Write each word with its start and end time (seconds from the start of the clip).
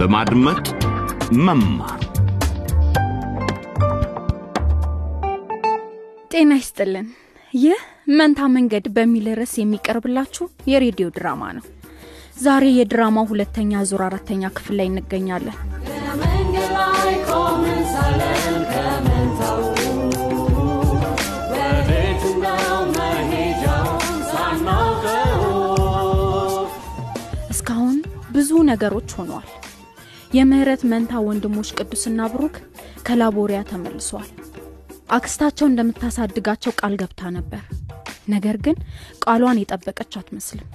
በማድመጥ 0.00 0.66
መማር 1.38 2.00
ጤና 6.32 6.52
ይስጥልን። 6.60 7.08
ይህ 7.54 7.80
መንታ 8.18 8.48
መንገድ 8.54 8.86
በሚል 8.96 9.26
ርዕስ 9.38 9.54
የሚቀርብላችሁ 9.60 10.44
የሬዲዮ 10.72 11.08
ድራማ 11.16 11.50
ነው። 11.56 11.64
ዛሬ 12.38 12.64
የድራማው 12.72 13.28
ሁለተኛ 13.32 13.82
ዙር 13.90 14.02
አራተኛ 14.06 14.52
ክፍል 14.56 14.76
ላይ 14.80 14.88
እንገኛለን። 14.90 15.58
እስካሁን 27.52 27.96
ብዙ 28.32 28.50
ነገሮች 28.70 29.10
ሆነዋል። 29.18 29.48
የምህረት 30.30 30.82
መንታ 30.90 31.12
ወንድሞች 31.26 31.68
ቅዱስና 31.78 32.28
ብሩክ 32.32 32.56
ከላቦሪያ 33.06 33.60
ተመልሰዋል። 33.70 34.28
አክስታቸው 35.10 35.66
እንደምታሳድጋቸው 35.68 36.72
ቃል 36.80 36.94
ገብታ 37.00 37.30
ነበር። 37.36 37.62
ነገር 38.28 38.56
ግን 38.64 38.76
ቃሏን 39.24 39.60
የጠበቀች 39.60 40.12
አትመስልም። 40.20 40.68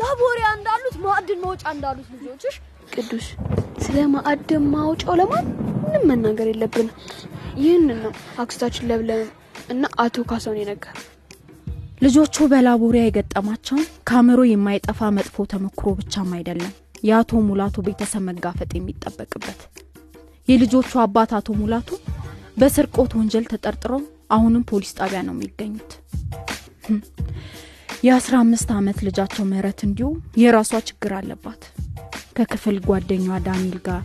ላቦሪያ 0.00 0.46
እንዳሉት 0.56 0.96
ማዕድን 1.04 1.40
ማውጫ 1.44 1.64
እንዳሉት 1.74 2.08
ልጆችሽ 2.14 2.56
ቅዱስ 2.94 3.26
ስለ 3.84 3.96
ማዕድን 4.12 4.64
ማውጫው 4.74 5.14
ለማንም 5.20 5.54
መናገር 6.10 6.48
የለብን 6.50 6.88
ይህንን 7.60 7.98
ነው 8.04 8.12
አክስታችን 8.42 8.88
ለብለም 8.90 9.22
እና 9.74 9.84
አቶ 10.02 10.24
ካሳውን 10.30 10.58
የነገር 10.60 10.96
ልጆቹ 12.02 12.46
በላቦሪያ 12.52 13.02
የገጠማቸውን 13.06 13.84
ከአእምሮ 14.08 14.40
የማይጠፋ 14.48 15.08
መጥፎ 15.18 15.46
ተሞክሮ 15.52 15.94
ብቻም 16.00 16.30
አይደለም 16.38 16.72
የአቶ 17.02 17.40
ሙላቱ 17.46 17.76
ቤተሰብ 17.86 18.22
መጋፈጥ 18.28 18.70
የሚጠበቅበት 18.74 19.60
የልጆቹ 20.48 20.90
አባት 21.04 21.30
አቶ 21.38 21.48
ሙላቱ 21.60 21.88
በስርቆት 22.56 23.12
ወንጀል 23.18 23.46
ተጠርጥረው 23.52 24.02
አሁንም 24.30 24.62
ፖሊስ 24.70 24.92
ጣቢያ 24.98 25.20
ነው 25.26 25.34
የሚገኙት። 25.36 25.90
የአስራ 28.06 28.34
አምስት 28.44 28.68
ዓመት 28.76 28.98
ልጃቸው 29.06 29.44
ምህረት 29.50 29.80
እንዲሁ 29.86 30.08
የራሷ 30.42 30.80
ችግር 30.88 31.12
አለባት። 31.18 31.62
ከክፍል 32.36 32.76
ጓደኛዋ 32.86 33.36
ዳንኤል 33.46 33.78
ጋር 33.86 34.02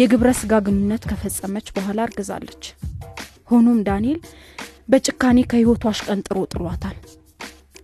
የግብረ 0.00 0.30
ስጋ 0.38 0.52
ግንኙነት 0.66 1.04
ከፈጸመች 1.10 1.68
በኋላ 1.76 2.00
እርግዛለች። 2.08 2.64
ሆኖም 3.50 3.78
ዳንኤል 3.88 4.20
በጭካኔ 4.88 5.38
ከህይወቷ 5.50 5.84
አሽቀንጥሮ 5.92 6.38
ጥሏታል። 6.52 6.96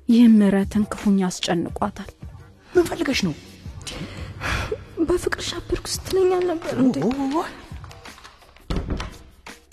ይህም 0.08 0.34
ምህረትን 0.40 0.84
ክፉኛ 0.92 1.20
አስጨንቋታል። 1.28 2.10
ምን 2.72 2.86
ፈልገሽ 2.90 3.20
ነው? 3.26 3.34
በፍቅር 5.02 5.40
ሻበርኩ 5.46 5.86
ስትለኛል 5.92 6.44
ነበር 6.50 6.72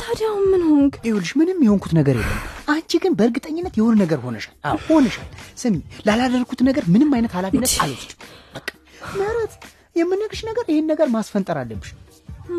ታዲያው 0.02 0.36
ምን 0.52 0.62
ሆንክ 0.70 0.94
ይኸውልሽ 1.00 1.32
ምንም 1.40 1.58
የሆንኩት 1.66 1.92
ነገር 1.98 2.16
የለም። 2.20 2.40
አንቺ 2.74 2.92
ግን 3.04 3.14
በእርግጠኝነት 3.18 3.74
የሆነ 3.80 3.96
ነገር 4.02 4.20
ሆነሻል። 4.24 4.56
አዎ 4.70 4.78
ሆነሻል። 4.88 5.28
ስሚ፣ 5.58 5.76
ላላደርኩት 6.08 6.62
ነገር 6.68 6.84
ምንም 6.94 7.10
አይነት 7.18 7.34
ኃላፊነት 7.38 7.74
አልወስድም። 7.84 8.18
በቃ 8.56 8.68
ምህረት፣ 9.14 9.54
የምነግርሽ 9.96 10.42
ነገር 10.50 10.66
ይሄን 10.72 10.88
ነገር 10.92 11.08
ማስፈንጠር 11.16 11.58
አለብሽ። 11.62 11.92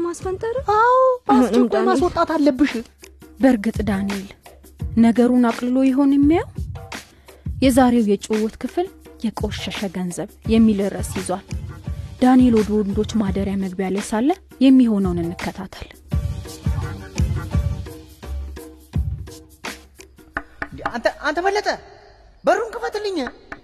ማስፈንጠር 0.04 0.56
አዎ 0.74 0.94
በአስቸኳይ 1.28 1.66
ዳንኤል። 1.72 1.88
ማስወጣት 1.90 2.30
አለብሽ። 2.36 2.72
በእርግጥ 3.40 3.78
ዳንኤል 3.90 4.28
ነገሩን 5.00 5.44
አቅልሎ 5.50 5.76
ይሆን 5.88 6.12
የሚያው? 6.14 6.46
የዛሬው 7.62 8.06
የጭውውት 8.10 8.54
ክፍል 8.62 8.86
የቆሸሸ 9.24 9.80
ገንዘብ 9.96 10.28
የሚል 10.52 10.78
ርዕስ 10.94 11.10
ይዟል። 11.18 11.44
ዳንኤል 12.22 12.54
ወደ 12.58 12.70
ወንዶች 12.76 13.10
ማደሪያ 13.20 13.54
መግቢያ 13.62 13.86
ላይ 13.94 14.02
ሳለ 14.08 14.30
የሚሆነውን 14.64 15.18
እንከታተል። 15.22 15.88
አንተ 20.90 21.06
አንተ 21.28 21.38
በለጠ 21.44 21.68
በሩን 22.44 22.68
ክፈትልኝ። 22.74 23.18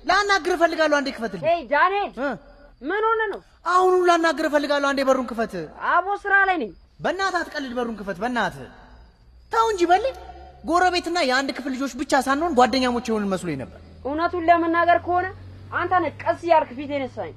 ላናግር 0.09 0.53
እፈልጋለሁ። 0.56 0.97
አንዴ 0.99 1.09
ክፈትልኝ። 1.16 1.45
ሄይ 1.49 1.61
ዳንኤል 1.71 2.11
እ? 2.19 2.28
ምን 2.83 3.03
ሆነ 3.09 3.21
ነው? 3.33 3.41
አሁኑ 3.72 3.95
ላናግር 4.09 4.47
እፈልጋለሁ። 4.49 4.89
አንዴ 4.91 5.00
በሩን 5.09 5.27
ክፈት። 5.31 5.55
አቦ 5.91 6.06
ስራ 6.25 6.34
ላይ 6.49 6.56
ነኝ። 6.62 6.71
በእናትህ 7.00 7.39
አትቀልድ። 7.41 7.72
በሩን 7.78 7.97
ክፈት 8.00 8.19
በእናትህ። 8.22 8.69
ተው 9.53 9.66
እንጂ 9.72 9.83
በል። 9.91 10.05
ጎረቤትና 10.65 11.19
የአንድ 11.27 11.50
ክፍል 11.56 11.72
ልጆች 11.75 11.93
ብቻ 12.00 12.12
ሳንሆን 12.27 12.55
ጓደኛሞች 12.59 13.09
የሆንን 13.11 13.31
መስሎኝ 13.33 13.56
ነበር። 13.62 13.81
እውነቱን 14.05 14.47
ለመናገር 14.49 14.99
ከሆነ 15.06 15.27
አንተ 15.72 15.93
ነህ 16.03 16.12
ቀስ 16.22 16.41
እያልክ 16.47 16.71
ፊት 16.77 16.91
የነሳኝ። 16.94 17.32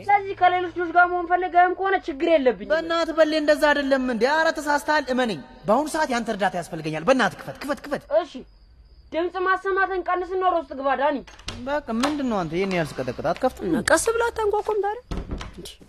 ስለዚህ 0.00 0.34
ከሌሎች 0.40 0.72
ልጆች 0.72 0.90
ጋር 0.96 1.06
መሆን 1.10 1.26
ፈልገህም 1.30 1.72
ከሆነ 1.78 1.96
ችግር 2.06 2.28
የለብኝም። 2.32 2.70
በእናትህ 2.72 3.14
በሌ 3.18 3.32
እንደዛ 3.40 3.62
አይደለም 3.70 4.04
እንዴ? 4.14 4.24
ኧረ 4.34 4.48
ተሳስተሃል፣ 4.58 5.04
እመነኝ። 5.12 5.40
በአሁኑ 5.66 5.86
ሰዓት 5.94 6.10
ያንተ 6.14 6.28
እርዳታ 6.34 6.54
ያስፈልገኛል። 6.60 7.04
በእናትህ 7.08 7.38
ክፈት 7.42 7.56
ክፈት 7.62 7.80
ክፈት። 7.84 8.02
እሺ 8.20 8.32
ድምፅ 9.12 9.36
ማሰማትን 9.46 10.02
ቀንስና 10.08 10.42
ወደ 10.48 10.56
ውስጥ 10.60 10.72
ግባ 10.80 10.88
ዳኒ። 11.00 11.16
በቃ 11.66 11.86
ምንድን 12.02 12.28
ነው 12.30 12.38
አንተ 12.40 12.52
ይህን 12.58 12.74
ያህል 12.76 12.88
ስቀጠቅጥ 12.90 13.24
አትከፍትም? 13.30 13.72
ቀስ 13.90 14.04
ብላ 14.14 14.22
አታንኳኳም 14.30 14.78
ታዲያ? 14.84 15.02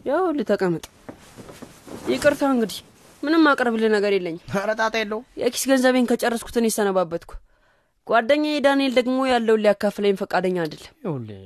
ያው 0.09 0.23
ልተቀመጥ። 0.37 0.85
ይቅርታ 2.11 2.41
እንግዲህ 2.55 2.79
ምንም 3.23 3.43
አቅርብልህ 3.49 3.89
ነገር 3.95 4.11
የለኝም። 4.15 4.41
ኧረ 4.55 4.69
ጣጣ 4.79 4.93
የለውም። 5.01 5.25
የኪስ 5.41 5.63
ገንዘቤን 5.69 6.07
ከጨረስኩት 6.11 6.55
እኔ 6.61 6.67
ሰነባበትኩ። 6.77 7.31
ጓደኛዬ 8.11 8.55
ዳንኤል 8.65 8.93
ደግሞ 8.97 9.17
ያለውን 9.31 9.61
ሊያካፍለኝ 9.63 10.15
ፈቃደኛ 10.21 10.57
አይደለም። 10.63 10.93
ይኸውልህ 10.97 11.41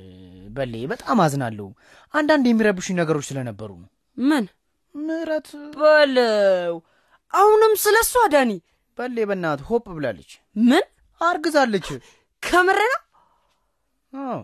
በሌ 0.56 0.74
በጣም 0.92 1.18
አዝናለሁ። 1.24 1.66
አንዳንድ 2.14 2.44
የሚረብሹኝ 2.48 2.96
ነገሮች 3.00 3.26
ስለነበሩ 3.30 3.70
ነው። 3.82 3.88
ምን 4.16 4.44
ምህረት 4.94 5.48
በለው 5.76 6.74
አሁንም 7.32 7.72
ስለ 7.82 7.96
እሷ 8.04 8.14
ዳኒ 8.34 8.52
በሌ 8.98 9.16
በእናትህ 9.30 9.66
ሆፕ 9.70 9.86
ብላለች፣ 9.96 10.30
ምን 10.62 10.84
አርግዛለች። 11.20 11.88
ከምር 12.42 12.78
ነው 14.12 14.38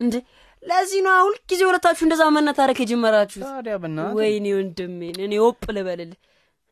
እንዴ? 0.00 0.14
ለዚህ 0.62 1.00
ነው 1.06 1.16
ሁል 1.26 1.34
ጊዜ 1.50 1.60
ሁለታችሁ 1.68 2.04
እንደዛ 2.06 2.22
መነታረክ 2.36 2.78
የጀመራችሁት? 2.82 3.46
ታዲያ 3.48 3.74
ወይኔ 4.18 4.46
ወንድሜን 4.56 5.16
እኔ 5.26 5.32
ወጥ 5.44 5.64
ልበልልህ፣ 5.76 6.18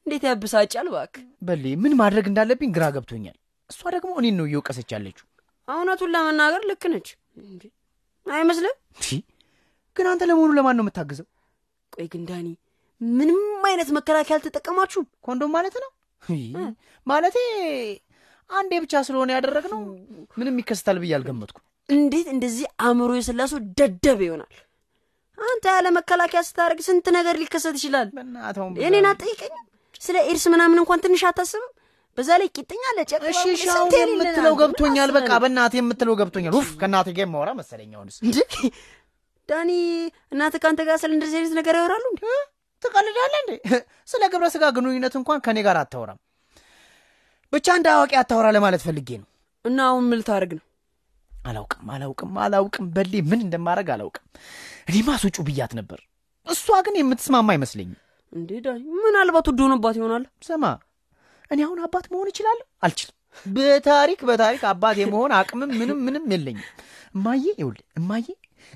እንዴት 0.06 0.25
ያብሳጫል 0.28 0.87
እባክህ። 0.91 1.25
በሌ 1.43 1.65
ምን 1.82 1.93
ማድረግ 2.00 2.26
እንዳለብኝ 2.31 2.70
ግራ 2.76 2.84
ገብቶኛል። 2.97 3.37
እሷ 3.70 3.81
ደግሞ 3.94 4.10
እኔን 4.20 4.36
ነው 4.38 4.47
እየወቀሰች 4.48 4.88
ያለችው። 4.94 5.26
እውነቱን 5.69 6.10
ለመናገር 6.14 6.62
ልክ 6.70 6.84
ነች? 6.92 7.08
አይመስልም? 8.26 8.76
ግን 9.97 10.06
አንተ 10.10 10.22
ለመሆኑ 10.31 10.50
ለማን 10.58 10.76
ነው 10.78 10.84
የምታግዘው? 10.84 11.26
ቆይ 11.92 12.06
ግን 12.12 12.22
ዳኒ 12.28 12.48
ምንም 13.00 13.38
አይነት 13.69 13.88
መከላከያ 13.97 14.36
አልተጠቀማችሁም? 14.38 15.06
ኮንዶም 15.26 15.53
ማለት 15.56 15.76
ነው 15.84 15.91
ማለቴ 17.06 17.36
አንዴ 18.50 18.72
ብቻ 18.84 19.03
ስለሆነ 19.06 19.31
ያደረግነው 19.36 19.81
ምንም 20.38 20.56
ይከሰታል 20.60 20.97
ብዬ 21.02 21.12
አልገመትኩም። 21.19 21.64
እንዴት 21.88 22.28
እንደዚህ 22.34 22.66
አእምሮ 22.87 23.10
የስላሱ 23.19 23.52
ደደብ 23.78 24.20
ይሆናል? 24.26 24.52
አንተ 25.38 25.64
ያለ 25.75 25.88
መከላከያ 25.98 26.41
ስታደርግ 26.48 26.81
ስንት 26.88 27.06
ነገር 27.19 27.34
ሊከሰት 27.42 27.75
ይችላል። 27.78 28.08
እኔን 28.87 29.06
አትጠይቀኝም? 29.10 29.64
ስለ 30.00 30.16
ኤድስ 30.28 30.44
ምናምን 30.54 30.81
እንኳን 30.82 31.02
ትንሽ 31.04 31.22
አታስብም? 31.31 31.70
በዛ 32.20 32.31
ላይ 32.41 32.48
ቂጥኝ 32.56 32.82
አለ 32.97 33.04
ጨብጥ 33.04 33.20
እሺ 33.28 33.42
እሺ 33.53 33.62
አሁን 33.75 33.92
የምትለው 33.98 34.54
ገብቶኛል። 34.58 35.10
በቃ 35.16 35.31
በእናትህ 35.42 35.78
የምትለው 35.81 36.14
ገብቶኛል። 36.19 36.54
ኡፍ 36.56 36.70
ከእናትህ 36.81 37.14
ጋር 37.16 37.25
የማወራ 37.25 37.50
መሰለኝ። 37.58 37.92
አሁንስ 37.97 38.16
ዳኒ 39.48 39.70
እናትህ 40.32 40.60
ከአንተ 40.62 40.81
ጋር 40.88 40.97
ስለ 41.03 41.10
እንደዚህ 41.16 41.36
አይነት 41.38 41.54
ነገር 41.58 41.75
ያወራሉ 41.78 42.04
እንዴ? 42.10 42.20
እ? 42.28 42.36
ትቀልዳለህ 42.82 43.41
እንዴ? 43.42 43.53
ስለ 44.08 44.22
ግብረ 44.32 44.47
ስጋ 44.53 44.64
ግንኙነት 44.76 45.14
እንኳን 45.20 45.41
ከኔ 45.47 45.58
ጋር 45.66 45.78
አታወራም። 45.81 46.19
ብቻ 47.53 47.66
እንደ 47.78 47.88
አዋቂ 47.94 48.12
አታወራ 48.20 48.48
ለማለት 48.56 48.82
ፈልጌ 48.87 49.08
ነው። 49.20 49.28
እና 49.64 49.78
አሁን 49.88 50.04
ምን 50.08 50.19
ልታደርግ 50.20 50.52
ነው? 50.58 50.64
አላውቅም 51.32 51.88
አላውቅም 51.94 52.32
አላውቅም 52.44 52.87
በሌ 52.94 53.14
ምን 53.28 53.41
እንደማደርግ 53.44 53.91
አላውቅም። 53.94 54.26
እኔማ 54.88 55.08
አስወጩ 55.17 55.38
ብያት 55.49 55.75
ነበር። 55.78 56.00
እሷ 56.46 56.67
ግን 56.87 57.00
የምትስማማ 57.00 57.49
አይመስለኝም። 57.55 57.99
እንዴ 58.32 58.50
ዳኒ 58.64 58.82
ምናልባት 59.05 59.49
ውድ 59.50 59.61
ሆኖባት 59.64 59.96
ይሆናል። 59.99 60.25
ስማ 60.46 60.64
እኔ 61.50 61.61
አሁን 61.67 61.79
አባት 61.85 62.06
መሆን 62.12 62.29
እችላለሁ? 62.31 62.64
አልችልም። 62.82 63.17
በታሪክ 63.47 64.20
በታሪክ 64.29 64.62
አባት 64.70 64.97
የመሆን 65.00 65.32
አቅምም 65.37 65.70
ምንም 65.81 65.99
ምንም 66.06 66.25
የለኝም። 66.32 66.64
እማዬ 67.14 67.43
ይኸውልህ 67.52 67.87
እማዬ 68.00 68.26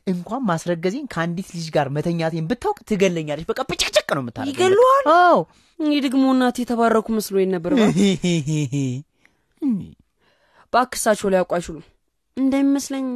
እንኳን 0.06 0.42
ማስረገዜን 0.48 1.06
ከአንዲት 1.12 1.48
ልጅ 1.56 1.66
ጋር 1.74 1.86
መተኛቴን 1.96 2.46
ብታውቅ 2.50 2.78
ትገለኛለች። 2.90 3.46
በቃ 3.50 3.60
ብጭቅጭቅ 3.70 4.08
ነው 4.16 4.22
የምታደርገው። 4.22 4.52
ይገሉሃል? 4.54 5.04
አዎ 5.16 5.38
ይህ 5.78 6.00
ደግሞ 6.06 6.24
እናት 6.34 6.56
የተባረኩ 6.62 7.06
መስሎኝ 7.16 7.48
ነበር። 7.54 7.72
በአክሳቸው 10.72 11.28
ላይ 11.32 11.38
ያውቁ 11.40 11.52
አይችሉም። 11.56 11.84
እንደሚመስለኝ 12.36 13.06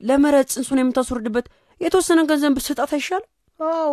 ለመረጥ 0.00 0.46
ጽንሱን 0.54 0.80
የምታስወርድበት 0.80 1.46
የተወሰነ 1.80 2.20
ገንዘብ 2.28 2.54
ብትሰጣት 2.56 2.90
አይሻል? 2.96 3.24
አዎ 3.60 3.92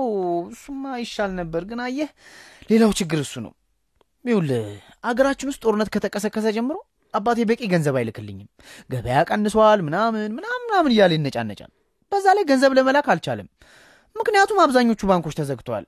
እሱማ 0.50 0.84
ይሻል 1.02 1.32
ነበር። 1.40 1.62
ግን 1.70 1.80
አየህ 1.86 2.10
ሌላው 2.70 2.92
ችግር 3.00 3.20
እሱ 3.26 3.34
ነው። 3.46 3.54
ይኸውልህ 4.26 4.66
አገራችን 5.04 5.50
ውስጥ 5.50 5.62
ጦርነት 5.66 5.90
ከተቀሰቀሰ 5.94 6.48
ጀምሮ 6.56 6.78
አባቴ 7.14 7.40
በቂ 7.50 7.62
ገንዘብ 7.72 7.96
አይልክልኝም። 8.00 8.48
ገበያ 8.90 9.18
ቀንሷል፣ 9.30 9.80
ምናምን 9.88 10.30
ምናምን 10.38 10.62
ምናምን 10.66 10.94
እያለ 10.94 11.12
ይነጫነጫል። 11.18 11.72
በዛ 12.12 12.26
ላይ 12.38 12.46
ገንዘብ 12.52 12.72
ለመላክ 12.78 13.08
አልቻለም። 13.14 13.48
ምክንያቱም 14.16 14.62
አብዛኞቹ 14.64 15.02
ባንኮች 15.10 15.36
ተዘግተዋል። 15.40 15.86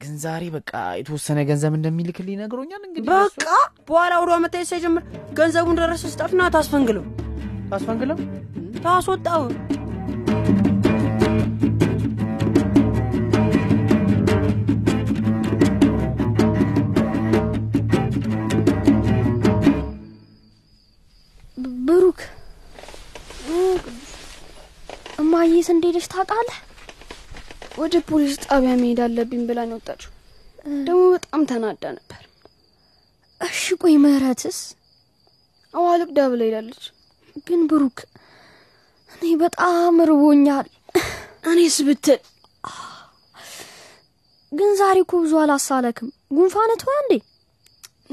ግን 0.00 0.14
ዛሬ 0.22 0.44
በቃ 0.54 0.70
የተወሰነ 1.00 1.40
ገንዘብ 1.50 1.72
እንደሚልክልኝ 1.78 2.36
ነግሮኛል። 2.42 2.82
እንግዲህ 2.88 3.08
በቃ 3.14 3.46
በኋላ 3.88 4.12
ወደ 4.22 4.38
መታየት 4.44 4.68
ሳይጀምር 4.70 5.04
ገንዘቡን 5.38 5.78
ደረሰ 5.80 6.02
ስጣትና 6.14 6.48
ታስፈንግለው 6.56 7.04
ታስፈንግለው 7.70 8.18
ታስወጣው። 8.84 9.44
ወደ 27.94 28.02
ፖሊስ 28.08 28.36
ጣቢያ 28.44 28.70
መሄድ 28.78 29.00
አለብኝ 29.02 29.42
ብላ 29.48 29.58
ነው 29.66 29.76
የወጣችው። 29.76 30.10
ደግሞ 30.86 31.02
በጣም 31.12 31.40
ተናዳ 31.50 31.82
ነበር። 31.96 32.22
እሺ 33.40 33.60
ቆይ 33.82 33.94
ምህረትስ? 34.02 34.58
አዋ 35.74 35.84
ልቅዳ 36.00 36.18
ብላ 36.32 36.42
ሄዳለች። 36.48 36.82
ግን 37.46 37.60
ብሩክ 37.70 37.98
እኔ 39.10 39.30
በጣም 39.44 40.00
ርቦኛል። 40.10 40.68
እኔስ 41.50 41.76
ብትል 41.86 42.20
ግን 44.52 44.70
ዛሬ 44.80 44.98
እኮ 45.04 45.12
ብዙ 45.22 45.34
አላሳለክም። 45.40 46.08
ጉንፋን 46.36 46.72
ትሆ 46.82 46.90
እንዴ? 47.02 47.12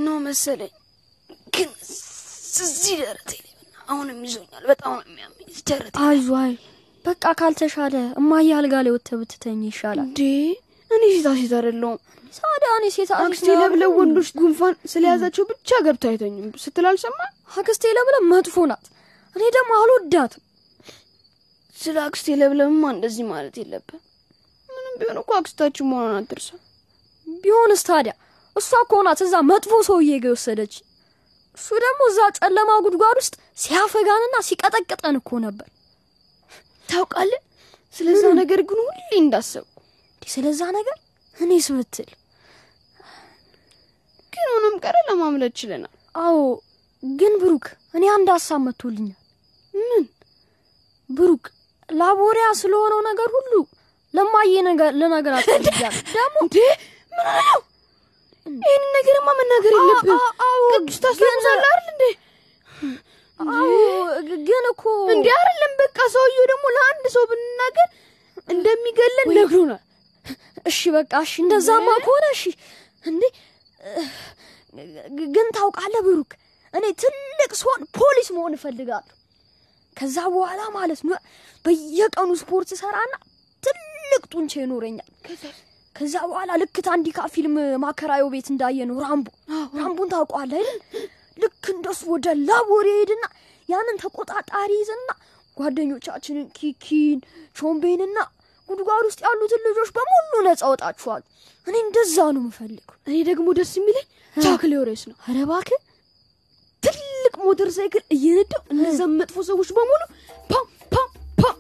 ነው 0.05 0.17
መሰለኝ። 0.25 0.73
ግን 1.55 1.69
እዚህ 2.63 2.95
ደረቴ 3.01 3.31
አሁንም 3.87 4.19
ይዞኛል። 4.27 4.63
በጣም 4.69 4.93
ነው 4.97 5.03
የሚያመኝ 5.07 5.49
ደረቴ። 5.69 5.95
አይዞ 6.05 6.29
አይ 6.41 6.53
በቃ 7.06 7.24
ካልተሻለ 7.39 7.95
እማዬ 8.19 8.48
አልጋ 8.57 8.74
ላይ 8.86 8.92
ወጥተህ 8.95 9.18
ብትተኝ 9.21 9.59
ይሻላል። 9.69 10.06
እንዴ 10.06 10.21
እኔ 10.92 11.03
ሴታ 11.15 11.30
ሴት 11.39 11.53
አይደለሁም። 11.57 12.00
ሳዲያ 12.38 12.69
እኔ 12.80 12.86
ሴት 12.95 13.09
አክስቴ 13.18 13.48
ለብለው 13.62 13.92
ወንዶች 14.00 14.30
ጉንፋን 14.39 14.75
ስለያዛቸው 14.92 15.44
ብቻ 15.51 15.69
ገብቶ 15.86 16.03
አይተኙም 16.12 16.51
ስትል 16.63 16.86
አልሰማህም? 16.92 17.33
አክስቴ 17.57 17.83
ለብለ 17.98 18.15
መጥፎ 18.31 18.65
ናት። 18.71 18.86
እኔ 19.36 19.44
ደግሞ 19.57 19.71
አልወዳትም። 19.80 20.44
ስለ 21.77 21.98
አክስቴ 22.07 22.38
ለብለምማ 22.39 22.83
እንደዚህ 22.95 23.25
ማለት 23.31 23.56
የለብን። 23.62 24.00
ምንም 24.69 24.94
ቢሆን 25.00 25.18
እኮ 25.21 25.31
አክስታችን 25.39 25.89
መሆኗን 25.92 26.15
አትርሳ። 26.19 26.50
ቢሆንስ 27.44 27.83
ታዲያ 27.88 28.13
እሷ 28.56 28.69
እኮ 28.86 28.94
ናት 29.07 29.19
እዛ 29.25 29.36
መጥፎ 29.50 29.74
ሰውዬ 29.88 30.12
ጋ 30.19 30.27
የወሰደች። 30.30 30.74
እሱ 31.57 31.69
ደግሞ 31.86 32.01
እዛ 32.12 32.19
ጨለማ 32.39 32.71
ጉድጓድ 32.86 33.18
ውስጥ 33.21 33.33
ሲያፈጋንና 33.57 34.36
ሲቀጠቅጠን 34.48 35.15
እኮ 35.21 35.39
ነበር። 35.45 35.68
ታውቃለህ? 36.91 37.41
ስለዛ 37.93 38.23
ነገር 38.39 38.59
ግን 38.69 38.79
ሁሌ 38.85 38.99
እንዳሰብኩ 39.19 39.77
ስለዛ 40.21 40.61
ነገር 40.77 40.97
እኔስ 41.38 41.67
ብትል 41.75 42.09
ግን 44.33 44.45
ሆኖም 44.51 44.75
ቀረ 44.83 44.95
ለማምለጥ 45.07 45.51
ችለናል። 45.59 45.93
አዎ፣ 46.15 46.38
ግን 47.03 47.33
ብሩክ 47.41 47.65
እኔ 47.93 48.03
አንድ 48.13 48.29
ሀሳብ 48.35 48.59
መጥቶልኛል። 48.65 49.17
ምን 49.73 50.03
ብሩክ 51.09 51.45
ላቦሪያ 51.89 52.47
ስለሆነው 52.59 53.01
ነገር 53.09 53.29
ሁሉ 53.38 53.53
ለማየ 54.13 54.53
ነገር 54.69 54.91
ለነገር 54.99 55.33
አትፈልጋል 55.38 55.95
ደግሞ 56.15 56.35
እንዴ 56.43 56.57
ምን 57.11 57.27
ነው? 57.41 57.59
ይህንን 58.45 58.91
ነገርማ 58.97 59.29
መናገር 59.39 59.73
የለብን። 59.77 60.19
አዎ፣ 60.45 60.61
ቅዱስ 60.75 60.97
ታስታውሳለህ 61.03 61.67
አይደል 61.71 61.89
እንዴ? 61.93 62.03
አዎ፣ 63.39 63.69
ግን 64.47 64.65
እኮ 64.71 64.83
እንዴ 65.13 65.27
አይደለም። 65.37 65.71
በቃ 65.81 65.97
ሰውየው 66.15 66.45
ደግሞ 66.51 66.65
ለአንድ 66.75 67.05
ሰው 67.15 67.23
ብንናገር 67.31 67.87
እንደሚገለን 68.47 69.27
ነግሮናል። 69.37 69.81
እሺ 70.65 70.79
በቃ 70.95 71.13
እሺ፣ 71.25 71.33
እንደዛማ 71.43 71.87
ከሆነ 72.05 72.25
እሺ። 72.35 72.43
እንዴ 73.05 73.23
ግን 75.31 75.47
ታውቃለህ 75.57 76.01
ብሩክ፣ 76.07 76.31
እኔ 76.73 76.85
ትልቅ 77.01 77.51
ስሆን 77.61 77.81
ፖሊስ 77.97 78.27
መሆን 78.35 78.53
እፈልጋለሁ። 78.57 79.15
ከዛ 79.97 80.17
በኋላ 80.33 80.61
ማለት 80.75 81.01
ነው 81.05 81.17
በየቀኑ 81.65 82.29
ስፖርት 82.41 82.69
ሰራና 82.79 83.13
ትልቅ 83.63 84.21
ጡንቻ 84.33 84.53
ይኖረኛል። 84.61 85.09
ከዛ 85.95 86.13
በኋላ 86.29 86.51
ልክ 86.61 86.75
ታንዲካ 86.85 87.19
ፊልም 87.33 87.55
ማከራዮ 87.83 88.23
ቤት 88.33 88.47
እንዳየ 88.53 88.85
ነው 88.89 88.97
ራምቦ 89.03 89.27
ራምቦን 89.79 90.09
ታውቀዋለህ 90.13 90.59
አይደል? 90.61 90.79
ልክ 91.37 91.65
እንደሱ 91.73 92.01
ወደ 92.13 92.27
ላቦሬ 92.47 92.87
ሄድና 92.99 93.25
ያንን 93.69 93.99
ተቆጣጣሪ 94.01 94.71
ይዝና 94.79 95.09
ጓደኞቻችንን 95.57 96.47
ኪኪን፣ 96.57 97.19
ሾምቤንና 97.55 98.17
ጉድጓድ 98.69 99.03
ውስጥ 99.07 99.19
ያሉትን 99.25 99.63
ልጆች 99.67 99.89
በሙሉ 99.95 100.33
ነጻ 100.47 100.61
ወጣችኋል። 100.71 101.21
እኔ 101.67 101.75
እንደዛ 101.85 102.17
ነው 102.35 102.41
የምፈልገው። 102.43 102.95
እኔ 103.07 103.15
ደግሞ 103.29 103.47
ደስ 103.57 103.71
የሚለኝ 103.79 104.05
ቻክ 104.35 104.61
ኖሪስ 104.71 105.03
ነው። 105.09 105.17
ኧረ 105.25 105.37
እባክህ 105.45 105.81
ትልቅ 106.83 107.33
ሞተር 107.43 107.69
ሳይክል 107.75 108.03
እየነዳው 108.15 108.61
እነዛን 108.73 109.11
መጥፎ 109.19 109.43
ሰዎች 109.49 109.69
በሙሉ 109.77 110.01
ፓም 110.49 110.65
ፓም 110.93 111.09
ፓም 111.41 111.57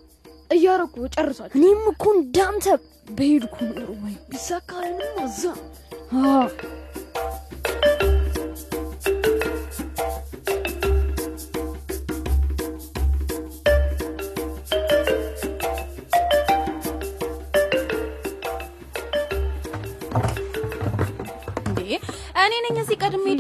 እያረኩ 0.51 0.95
ጨርሳቸው። 1.15 1.55
እኔም 1.59 1.83
እኮ 1.93 2.05
እንዳንተ 2.17 2.65
በሄድኩ 3.11 3.57
ወይ 4.03 4.15
ቢሳካልንም 4.31 5.17
እዛ 5.25 5.43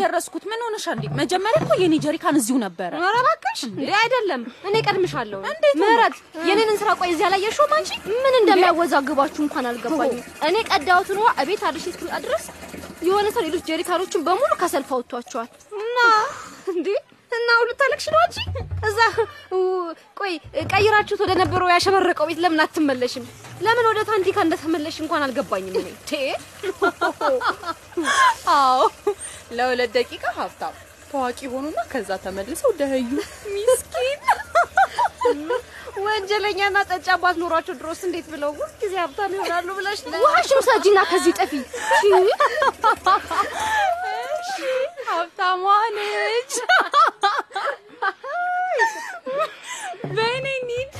የደረስኩት። 0.01 0.43
ምን 0.51 0.61
ሆነሻ 0.65 0.85
እንዴ? 0.95 1.05
መጀመሪያ 1.19 1.59
እኮ 1.63 1.73
የኔ 1.81 1.95
ጀሪካን 2.05 2.37
እዚሁ 2.39 2.55
ነበረ። 2.63 2.91
ኧረ 3.01 3.15
እባክሽ 3.23 3.61
አይደለም፣ 4.01 4.41
እኔ 4.67 4.75
ቀድምሻለሁ። 4.87 5.39
እንዴት? 5.51 5.75
ምህረት 5.81 6.15
የኔንን 6.47 6.77
ስራ 6.81 6.89
ቆይ 6.99 7.11
እዚያ 7.13 7.27
አላየሽውም 7.29 7.73
አንቺ? 7.77 7.91
ምን 8.23 8.35
እንደሚያወዛግባችሁ 8.41 9.41
እንኳን 9.45 9.67
አልገባኝም። 9.71 10.19
እኔ 10.47 10.55
ቀዳሁትን 10.71 11.19
ውሃ 11.21 11.31
እቤት 11.43 11.63
አድርሼ 11.69 11.87
እስክመጣ 11.91 12.15
ድረስ 12.25 12.45
የሆነ 13.03 13.27
ሰው 13.35 13.43
ሌሎች 13.45 13.63
ጀሪካኖችን 13.69 14.25
በሙሉ 14.25 14.51
ከሰልፍ 14.59 14.89
አውጥቷቸዋል። 14.95 15.49
እና 15.81 15.97
እንዴ 16.73 16.87
እና 17.41 17.49
ሁሉ 17.59 17.69
ታለቅሽ 17.79 18.07
ነው 18.13 18.19
አንቺ? 18.23 18.37
እዛ 18.87 18.99
ቆይ 20.19 20.33
ቀይራችሁት 20.71 21.21
ወደ 21.23 21.33
ነበረው 21.41 21.71
ያሸበረቀው 21.73 22.27
ቤት 22.29 22.39
ለምን 22.43 22.61
አትመለሽም? 22.65 23.25
ለምን 23.61 23.85
ወደ 23.91 23.99
ታንቲካ 24.09 24.37
እንደተመለሽ 24.45 24.95
እንኳን 25.03 25.23
አልገባኝም። 25.25 25.75
እኔ 25.81 25.89
ቴ 26.09 26.21
አዎ 28.55 28.79
ለሁለት 29.57 29.91
ደቂቃ 29.97 30.23
ሀብታም 30.39 30.75
ታዋቂ 31.11 31.39
ሆኑና 31.53 31.79
ከዛ 31.91 32.09
ተመልሰው 32.25 32.71
ደህዩ። 32.79 33.09
ሚስኪን 33.55 34.19
ወንጀለኛና 36.05 36.77
ጠጫ 36.91 37.07
አባት 37.15 37.35
ኖሯቸው 37.41 37.75
ድሮስ 37.79 37.99
እንዴት 38.07 38.27
ብለው 38.33 38.51
ሁልጊዜ 38.59 38.93
ሀብታም 39.01 39.33
ይሆናሉ 39.35 39.67
ብለሽ 39.79 39.99
ነው? 40.05 40.19
ውሃሽን 40.25 40.57
ውሰጂና 40.59 40.99
ከዚህ 41.11 41.33
ጥፊ። 41.39 41.53
እሺ 44.35 44.57
ሀብታሟ 45.09 45.63
ነች። 45.97 46.53
በእኔ 50.15 50.47
ኒድ 50.69 50.93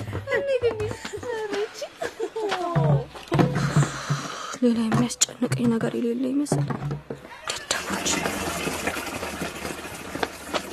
ሌላ 4.63 4.80
የሚያስጨንቀኝ 4.88 5.65
ነገር 5.74 5.91
የሌለ 5.98 6.24
ይመስል 6.34 6.65
ደደቦች 7.50 8.10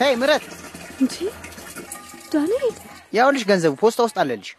ሄይ 0.01 0.15
ምረት፣ 0.21 0.45
እንጂ 1.01 1.15
ዳንኤል 2.33 2.75
ያውልሽ 3.13 3.45
ገንዘቡ 3.51 3.73
ፖስታ 3.83 4.01
ውስጥ 4.07 4.17
አለልሽ። 4.23 4.51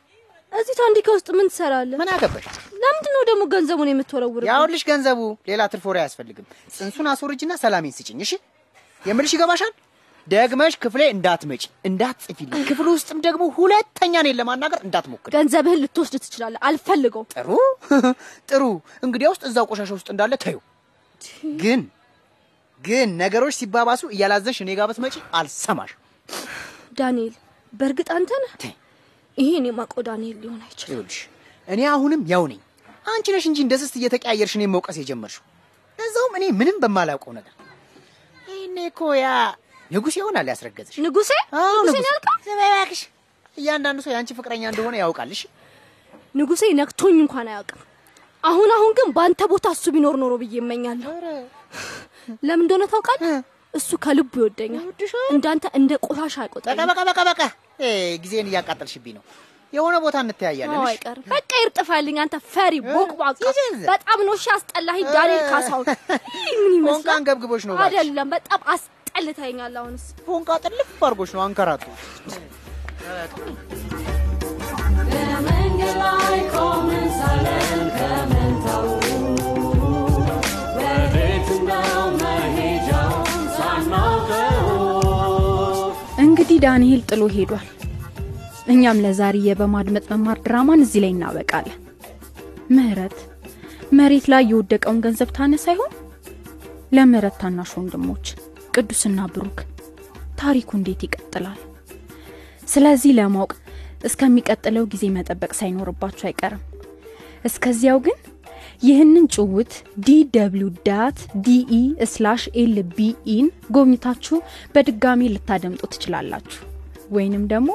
እዚህ 0.51 0.75
ታንዲካ 0.79 1.07
ውስጥ 1.15 1.29
ምን 1.37 1.47
ትሰራለህ? 1.51 1.97
ምን 2.01 2.09
አገባሽ? 2.13 2.45
ለምንድን 2.81 3.13
ነው 3.15 3.23
ደግሞ 3.29 3.43
ገንዘቡን 3.53 3.89
የምትወረውር? 3.91 4.43
ያውልሽ 4.49 4.83
ገንዘቡ 4.89 5.19
ሌላ 5.49 5.61
ትርፍ 5.73 5.85
ወሬ 5.89 5.97
አያስፈልግም። 6.01 6.45
ጽንሱን 6.75 7.07
አስወርጅና 7.11 7.53
ሰላሜን 7.63 7.93
ስጭኝ። 7.97 8.19
እሺ 8.25 8.31
የምልሽ 9.01 9.33
ይገባሻል? 9.35 9.71
ደግመሽ 10.29 10.73
ክፍሌ 10.83 11.01
እንዳትመጪ 11.13 11.63
እንዳትጽፊልኝ። 11.85 12.63
ክፍል 12.69 12.87
ውስጥም 12.93 13.19
ደግሞ 13.25 13.43
ሁለተኛ 13.57 14.13
እኔን 14.23 14.37
ለማናገር 14.39 14.79
እንዳትሞክሪ። 14.85 15.31
ገንዘብህን 15.35 15.79
ልትወስድ 15.83 16.15
ትችላለህ። 16.23 16.59
አልፈልገው። 16.67 17.23
ጥሩ 17.33 17.49
ጥሩ። 18.49 18.63
እንግዲያ 19.03 19.27
ውስጥ 19.33 19.43
እዛው 19.49 19.67
ቆሻሻ 19.71 19.91
ውስጥ 19.97 20.07
እንዳለ 20.13 20.33
ተዩ። 20.43 20.57
ግን 21.61 21.81
ግን 22.81 23.09
ነገሮች 23.21 23.55
ሲባባሱ 23.59 24.01
እያላዘንሽ 24.13 24.57
እኔ 24.63 24.71
ጋር 24.79 24.87
ብትመጪ 24.89 25.15
አልሰማሽ። 25.37 25.91
ዳንኤል፣ 26.99 27.33
በእርግጥ 27.73 28.09
አንተ 28.17 28.31
ነህ? 28.43 28.53
ይሄ 29.37 29.49
እኔ 29.59 29.67
ማውቀው 29.77 30.01
ዳንኤል 30.07 30.37
ሊሆን 30.43 30.59
አይችልም። 30.65 31.07
እኔ 31.67 31.81
አሁንም 31.93 32.21
ያው 32.31 32.43
ነኝ። 32.51 32.61
አንቺ 33.05 33.25
ነሽ 33.35 33.45
እንጂ 33.49 33.59
እንደ 33.65 33.73
ስስት 33.81 33.95
እየተቀያየርሽ 33.99 34.53
እኔን 34.57 34.71
መውቀስ 34.75 34.97
የጀመርሽው። 35.01 35.43
ለዛውም 35.99 36.33
እኔ 36.39 36.45
ምንም 36.59 36.77
በማላውቀው 36.83 37.33
ነገር። 37.37 37.53
ይሄኔ 38.47 38.77
እኮ 38.91 39.01
ያ 39.17 39.27
ንጉሥ 39.91 40.15
ይሆናል 40.19 40.47
ያስረገዝሽ። 40.51 40.95
ንጉሴ 41.05 41.31
በይ 41.87 42.69
እባክሽ። 42.71 43.01
እያንዳንዱ 43.57 43.99
ሰው 44.05 44.11
የአንቺ 44.13 44.31
ፍቅረኛ 44.37 44.63
እንደሆነ 44.71 44.95
ያውቃልሽ። 45.01 45.41
ንጉሴ 46.35 46.63
ነክቶኝ 46.79 47.15
እንኳን 47.23 47.47
አያውቅም። 47.51 47.79
አሁን 48.43 48.69
አሁን 48.75 48.91
ግን 48.97 49.07
በአንተ 49.15 49.41
ቦታ 49.51 49.67
እሱ 49.75 49.85
ቢኖር 49.95 50.15
ኖሮ 50.21 50.33
ብዬ 50.41 50.55
እመኛለሁ። 50.63 51.09
ለምን 52.43 52.63
እንደሆነ 52.63 52.83
ታውቃለህ? 52.91 53.33
እሱ 53.73 53.89
ከልቡ 54.03 54.31
ይወደኛል። 54.41 54.85
እንዳንተ 55.33 55.65
እንደ 55.79 55.91
ቆሻሻ 56.05 56.35
በቃ 56.35 56.43
አይቆጥረኝም። 56.43 56.89
በቃ 56.91 57.01
በቃ 57.09 57.19
በቃ 57.29 57.41
ጊዜን 58.23 58.47
እያቃጠልሽብኝ 58.51 59.13
ነው። 59.17 59.23
የሆነ 59.73 59.95
ቦታ 60.03 60.17
እንተያያለን።? 60.23 60.79
አይቀርም። 60.89 61.25
በቃ 61.33 61.49
ይርጥፋልኝ 61.61 62.17
አንተ 62.23 62.35
ፈሪ 62.53 62.75
ቦቅቧቃ። 62.87 63.37
በጣም 63.89 64.19
ነው 64.27 64.33
እሺ 64.37 64.45
አስጠላኸኝ 64.55 65.05
ዳንኤል 65.15 65.43
ካሳሁን። 65.51 65.85
ምን 66.61 66.71
ይመስላል? 66.77 66.95
ፎንቃን 66.95 67.25
ገብግቦች 67.29 67.63
ነው 67.69 67.75
አይደለም 67.85 68.29
በጣም 68.33 68.61
አስጠልተኸኛል። 69.21 69.73
አሁንስ 69.79 70.03
ፎንቃ 70.25 70.49
ጥልፍ 70.63 70.89
አድርጎች 71.05 71.31
ነው 71.35 71.41
አንከራቱ። 71.45 71.83
በመንገድ 75.09 75.95
ላይ 76.01 76.37
ቆመን 76.53 77.05
ሳለን 77.17 77.65
ከመንታው 77.97 78.85
ወዴት 80.77 81.49
ነው 81.69 81.89
መሄጃውን 82.21 83.27
ሳናውቀው 83.57 84.69
እንግዲህ 86.25 86.59
ዳንኤል 86.65 87.01
ጥሎ 87.09 87.21
ሄዷል። 87.35 87.67
እኛም 88.73 89.01
ለዛሬ 89.05 89.37
የበማድመጥ 89.45 90.05
መማር 90.13 90.39
ድራማን 90.45 90.83
እዚህ 90.85 91.01
ላይ 91.05 91.11
እናበቃለን። 91.15 91.79
ምህረት 92.75 93.17
መሬት 93.93 94.27
ላይ 94.33 94.45
የወደቀውን 94.49 95.01
ገንዘብ 95.05 95.31
ታነሳ 95.37 95.67
ይሆን? 95.75 95.93
ለምህረት 96.91 97.35
ታናሽ 97.41 97.71
ወንድሞች 97.77 98.25
ቅዱስና 98.79 99.19
ብሩክ 99.33 99.57
ታሪኩ 100.37 100.69
እንዴት 100.77 101.01
ይቀጥላል? 101.05 101.57
ስለዚህ 102.67 103.11
ለማወቅ 103.17 103.51
እስከሚቀጥለው 104.05 104.85
ጊዜ 104.85 105.05
መጠበቅ 105.15 105.51
ሳይኖርባችሁ 105.53 106.25
አይቀርም። 106.27 106.61
እስከዚያው 107.45 107.97
ግን 108.05 108.17
ይህንን 108.83 109.25
ጭውውት 109.35 109.73
DW 110.07 110.67
dot 110.87 111.17
DE 111.45 111.79
slash 112.11 112.43
LBE 112.61 113.13
ን 113.13 113.47
ጎብኝታችሁ 113.71 114.37
በድጋሚ 114.75 115.31
ልታደምጡ 115.33 115.81
ትችላላችሁ። 115.93 116.61
ወይንም 117.11 117.43
ደግሞ 117.47 117.69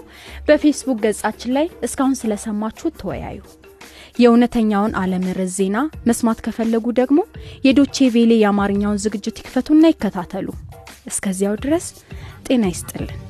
በፌስቡክ 0.49 0.99
ገጻችን 1.05 1.55
ላይ 1.57 1.69
እስካሁን 1.83 2.15
ስለሰማችሁት 2.15 2.97
ተወያዩ። 3.03 3.41
የእውነተኛውን 4.19 4.97
ዓለምርስ 5.01 5.53
ዜና 5.59 5.77
መስማት 6.07 6.41
ከፈለጉ 6.47 6.87
ደግሞ 6.99 7.21
የዶቼ 7.65 8.07
ቬሌ 8.17 8.33
የአማርኛውን 8.37 9.03
ዝግጅት 9.05 9.39
ይክፈቱና 9.41 9.85
ይከታተሉ። 9.87 10.49
እስከዚያው 11.07 11.57
ድረስ 11.65 11.87
ጤና 12.47 12.65
ይስጥልን። 12.73 13.21